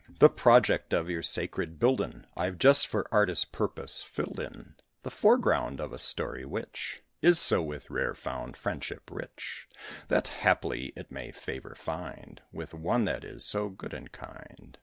The 0.17 0.29
project 0.31 0.93
of 0.93 1.11
your 1.11 1.21
sacred 1.21 1.77
building 1.79 2.25
I've 2.35 2.57
just 2.57 2.87
for 2.87 3.07
artist 3.11 3.51
purpose 3.51 4.01
filled 4.01 4.39
in 4.39 4.73
The 5.03 5.11
foreground 5.11 5.79
of 5.79 5.93
a 5.93 5.99
story 5.99 6.43
which 6.43 7.03
Is 7.21 7.37
so 7.37 7.61
with 7.61 7.87
rare 7.91 8.15
found 8.15 8.57
friendship 8.57 9.11
rich, 9.13 9.69
That, 10.07 10.27
haply, 10.29 10.91
it 10.95 11.11
may 11.11 11.31
favour 11.31 11.75
find 11.75 12.41
With 12.51 12.73
one 12.73 13.05
that 13.05 13.23
is 13.23 13.45
so 13.45 13.69
good 13.69 13.93
and 13.93 14.11
kind. 14.11 14.75